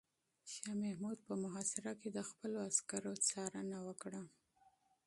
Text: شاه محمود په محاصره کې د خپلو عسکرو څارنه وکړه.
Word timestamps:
شاه 0.51 0.75
محمود 0.83 1.19
په 1.27 1.33
محاصره 1.43 1.93
کې 2.01 2.09
د 2.13 2.19
خپلو 2.29 2.57
عسکرو 2.67 3.13
څارنه 3.27 3.77
وکړه. 3.87 4.23